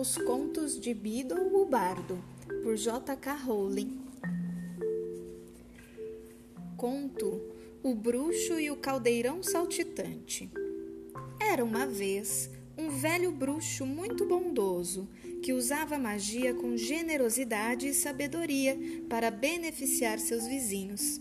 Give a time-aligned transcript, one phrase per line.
[0.00, 2.24] Os Contos de Beedle o Bardo,
[2.62, 3.34] por J.K.
[3.34, 4.00] Rowling.
[6.74, 7.38] Conto
[7.82, 10.50] O Bruxo e o Caldeirão Saltitante.
[11.38, 12.48] Era uma vez
[12.78, 15.06] um velho bruxo muito bondoso
[15.42, 21.20] que usava magia com generosidade e sabedoria para beneficiar seus vizinhos.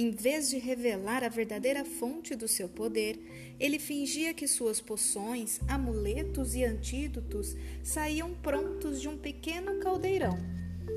[0.00, 3.20] Em vez de revelar a verdadeira fonte do seu poder,
[3.60, 10.38] ele fingia que suas poções, amuletos e antídotos saíam prontos de um pequeno caldeirão.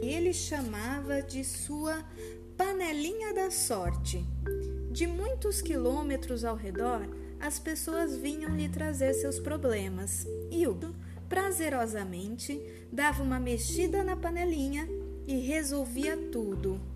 [0.00, 2.08] Ele chamava de sua
[2.56, 4.24] panelinha da sorte.
[4.92, 7.04] De muitos quilômetros ao redor,
[7.40, 10.78] as pessoas vinham lhe trazer seus problemas e o
[11.28, 12.56] prazerosamente
[12.92, 14.88] dava uma mexida na panelinha
[15.26, 16.91] e resolvia tudo.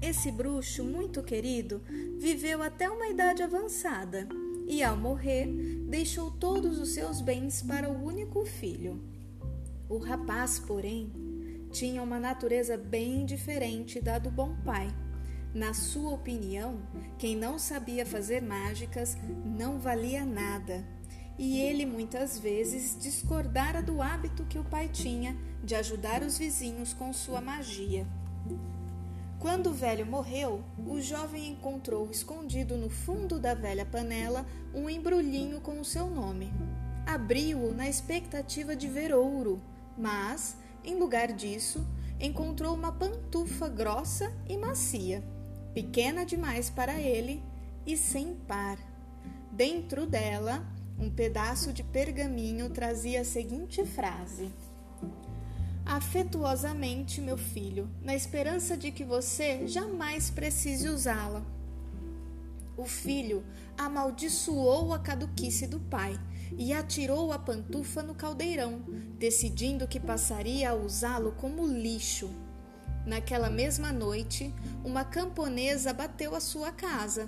[0.00, 1.82] Esse bruxo muito querido
[2.18, 4.28] viveu até uma idade avançada
[4.66, 5.46] e, ao morrer,
[5.88, 9.02] deixou todos os seus bens para o único filho.
[9.88, 11.10] O rapaz, porém,
[11.72, 14.88] tinha uma natureza bem diferente da do bom pai.
[15.52, 16.80] Na sua opinião,
[17.18, 20.86] quem não sabia fazer mágicas não valia nada,
[21.36, 26.92] e ele muitas vezes discordara do hábito que o pai tinha de ajudar os vizinhos
[26.92, 28.06] com sua magia.
[29.38, 35.60] Quando o velho morreu, o jovem encontrou escondido no fundo da velha panela um embrulhinho
[35.60, 36.52] com o seu nome.
[37.06, 39.62] Abriu-o na expectativa de ver ouro,
[39.96, 41.86] mas, em lugar disso,
[42.20, 45.22] encontrou uma pantufa grossa e macia,
[45.72, 47.40] pequena demais para ele
[47.86, 48.76] e sem par.
[49.52, 50.66] Dentro dela,
[50.98, 54.50] um pedaço de pergaminho trazia a seguinte frase:
[55.88, 61.42] afetuosamente, meu filho, na esperança de que você jamais precise usá-la.
[62.76, 63.42] O filho
[63.76, 66.20] amaldiçoou a caduquice do pai
[66.58, 68.82] e atirou a pantufa no caldeirão,
[69.18, 72.30] decidindo que passaria a usá-lo como lixo.
[73.06, 74.54] Naquela mesma noite,
[74.84, 77.26] uma camponesa bateu à sua casa.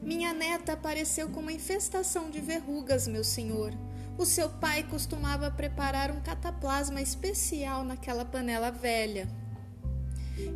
[0.00, 3.74] Minha neta apareceu com uma infestação de verrugas, meu senhor.
[4.16, 9.28] O seu pai costumava preparar um cataplasma especial naquela panela velha.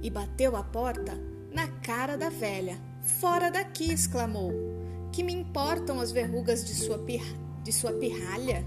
[0.01, 1.19] E bateu a porta
[1.53, 2.79] na cara da velha.
[3.03, 3.93] Fora daqui!
[3.93, 4.53] exclamou.
[5.13, 7.23] Que me importam as verrugas de sua, pir...
[7.65, 8.65] de sua pirralha?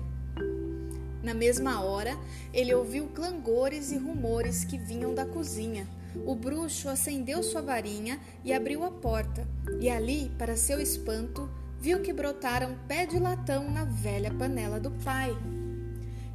[1.23, 2.17] Na mesma hora,
[2.53, 5.87] ele ouviu clangores e rumores que vinham da cozinha.
[6.25, 9.47] O bruxo acendeu sua varinha e abriu a porta,
[9.79, 11.49] e ali, para seu espanto,
[11.81, 15.35] viu que brotara um pé de latão na velha panela do pai.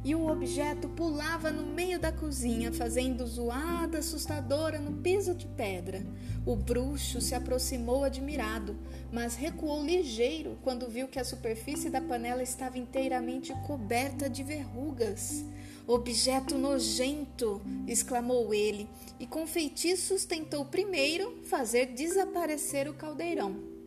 [0.03, 6.05] E o objeto pulava no meio da cozinha, fazendo zoada assustadora no piso de pedra.
[6.45, 8.75] O bruxo se aproximou admirado,
[9.09, 15.45] mas recuou ligeiro quando viu que a superfície da panela estava inteiramente coberta de verrugas.
[15.87, 17.61] Objeto nojento!
[17.87, 23.77] exclamou ele, e com feitiços tentou primeiro fazer desaparecer o caldeirão.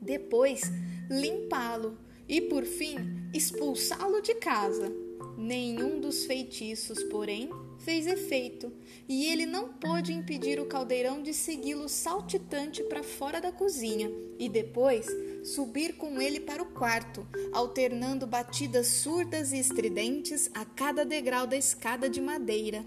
[0.00, 0.62] Depois,
[1.10, 2.96] limpá-lo e, por fim,
[3.32, 4.92] expulsá-lo de casa.
[5.36, 8.72] Nenhum dos feitiços, porém, fez efeito,
[9.08, 14.48] e ele não pôde impedir o caldeirão de segui-lo saltitante para fora da cozinha e
[14.48, 15.06] depois
[15.44, 21.56] subir com ele para o quarto, alternando batidas surdas e estridentes a cada degrau da
[21.56, 22.84] escada de madeira.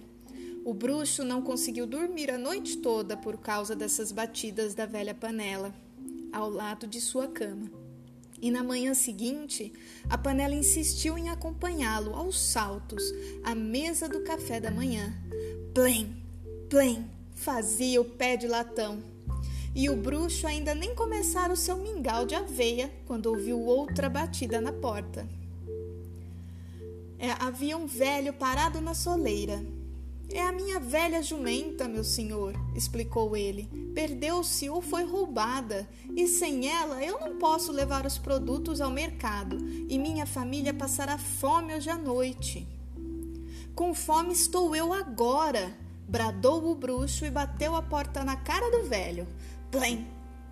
[0.66, 5.74] O bruxo não conseguiu dormir a noite toda por causa dessas batidas da velha panela,
[6.34, 7.78] ao lado de sua cama.
[8.41, 9.73] E na manhã seguinte,
[10.09, 13.03] a panela insistiu em acompanhá-lo aos saltos
[13.44, 15.13] à mesa do café da manhã.
[15.73, 16.16] Plém,
[16.69, 19.03] plém, fazia o pé de latão.
[19.75, 24.59] E o bruxo ainda nem começara o seu mingau de aveia quando ouviu outra batida
[24.59, 25.28] na porta.
[27.17, 29.61] É, havia um velho parado na soleira
[30.31, 33.69] é a minha velha jumenta, meu senhor, explicou ele.
[33.94, 39.58] Perdeu-se ou foi roubada, e sem ela eu não posso levar os produtos ao mercado,
[39.87, 42.67] e minha família passará fome hoje à noite.
[43.73, 45.76] Com fome estou eu agora,
[46.08, 49.28] bradou o bruxo e bateu a porta na cara do velho.
[49.72, 50.08] Plém,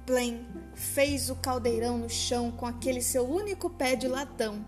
[0.05, 4.65] plém, fez o caldeirão no chão com aquele seu único pé de latão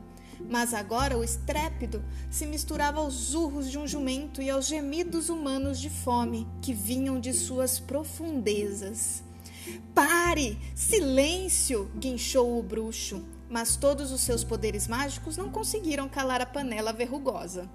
[0.47, 5.79] mas agora o estrépito se misturava aos urros de um jumento e aos gemidos humanos
[5.79, 9.23] de fome que vinham de suas profundezas.
[9.93, 10.57] Pare!
[10.75, 11.91] Silêncio!
[11.97, 13.23] guinchou o bruxo.
[13.49, 17.67] Mas todos os seus poderes mágicos não conseguiram calar a panela verrugosa,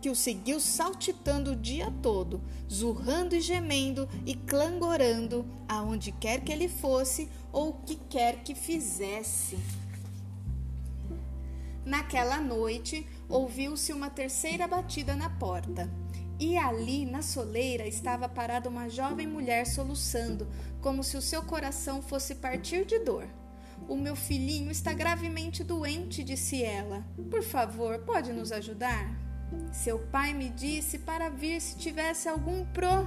[0.00, 6.50] que o seguiu saltitando o dia todo, zurrando e gemendo e clangorando aonde quer que
[6.50, 9.56] ele fosse ou o que quer que fizesse.
[11.92, 15.92] Naquela noite, ouviu-se uma terceira batida na porta.
[16.40, 20.48] E ali, na soleira, estava parada uma jovem mulher soluçando,
[20.80, 23.28] como se o seu coração fosse partir de dor.
[23.86, 27.04] O meu filhinho está gravemente doente, disse ela.
[27.30, 29.14] Por favor, pode nos ajudar?
[29.70, 33.06] Seu pai me disse para vir se tivesse algum pro.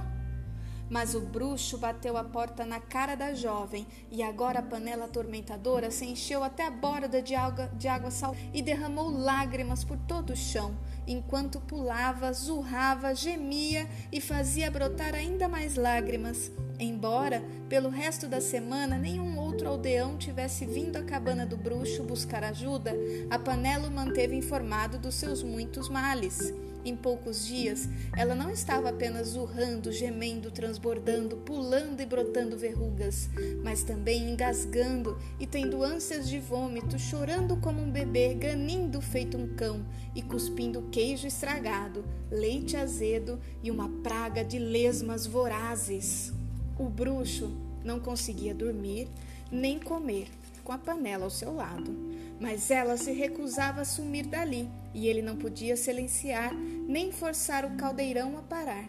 [0.88, 5.90] Mas o bruxo bateu a porta na cara da jovem e agora a panela atormentadora
[5.90, 10.30] se encheu até a borda de água, de água sal e derramou lágrimas por todo
[10.30, 16.52] o chão, enquanto pulava, zurrava, gemia e fazia brotar ainda mais lágrimas.
[16.78, 22.44] Embora, pelo resto da semana, nenhum outro aldeão tivesse vindo à cabana do bruxo buscar
[22.44, 22.94] ajuda,
[23.30, 26.52] a panela o manteve informado dos seus muitos males.
[26.86, 33.28] Em poucos dias, ela não estava apenas urrando, gemendo, transbordando, pulando e brotando verrugas,
[33.64, 39.56] mas também engasgando e tendo ânsias de vômito, chorando como um bebê, ganindo feito um
[39.56, 39.84] cão
[40.14, 46.32] e cuspindo queijo estragado, leite azedo e uma praga de lesmas vorazes.
[46.78, 47.50] O bruxo
[47.84, 49.08] não conseguia dormir
[49.50, 50.28] nem comer
[50.62, 51.92] com a panela ao seu lado,
[52.40, 57.76] mas ela se recusava a sumir dali e ele não podia silenciar nem forçar o
[57.76, 58.88] caldeirão a parar.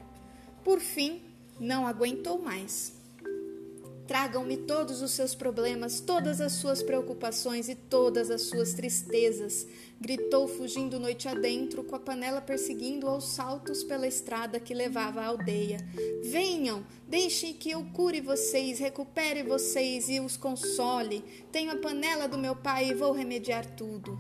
[0.64, 1.22] Por fim,
[1.60, 2.98] não aguentou mais
[4.08, 9.68] Tragam-me todos os seus problemas, todas as suas preocupações e todas as suas tristezas.
[10.00, 15.26] Gritou, fugindo noite adentro, com a panela perseguindo aos saltos pela estrada que levava à
[15.26, 15.86] aldeia.
[16.24, 21.22] Venham, deixem que eu cure vocês, recupere vocês e os console.
[21.52, 24.18] Tenho a panela do meu pai e vou remediar tudo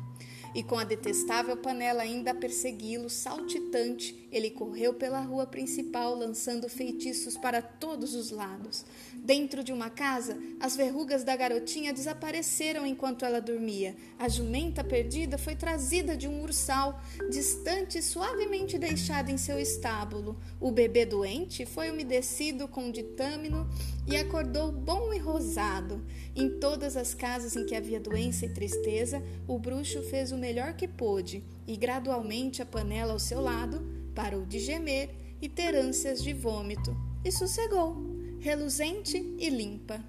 [0.58, 6.68] e com a detestável panela ainda a persegui-lo, saltitante, ele correu pela rua principal, lançando
[6.68, 8.84] feitiços para todos os lados.
[9.14, 13.96] Dentro de uma casa, as verrugas da garotinha desapareceram enquanto ela dormia.
[14.18, 17.00] A jumenta perdida foi trazida de um ursal,
[17.30, 20.40] distante e suavemente deixada em seu estábulo.
[20.60, 23.70] O bebê doente foi umedecido com ditâmino
[24.08, 26.02] e acordou bom e rosado.
[26.36, 30.76] Em todas as casas em que havia doença e tristeza, o bruxo fez o melhor
[30.76, 33.86] que pôde, e gradualmente a panela ao seu lado
[34.16, 35.10] parou de gemer
[35.42, 37.98] e ter ânsias de vômito, e sossegou,
[38.40, 40.02] reluzente e limpa.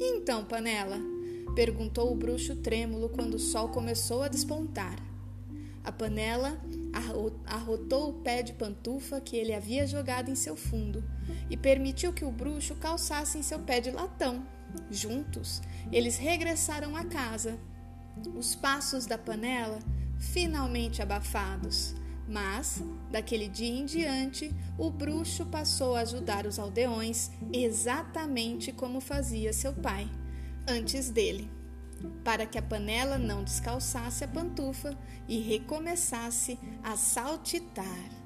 [0.00, 0.98] E então, panela?
[1.54, 4.96] perguntou o bruxo trêmulo quando o sol começou a despontar.
[5.84, 6.58] A panela
[7.44, 11.04] arrotou o pé de pantufa que ele havia jogado em seu fundo
[11.50, 14.42] e permitiu que o bruxo calçasse em seu pé de latão.
[14.90, 15.60] Juntos,
[15.92, 17.58] eles regressaram à casa
[18.34, 19.78] os passos da panela
[20.18, 21.94] finalmente abafados.
[22.28, 29.52] Mas, daquele dia em diante, o bruxo passou a ajudar os aldeões exatamente como fazia
[29.52, 30.08] seu pai,
[30.66, 31.50] antes dele,
[32.22, 34.96] para que a panela não descalçasse a pantufa
[35.28, 38.21] e recomeçasse a saltitar.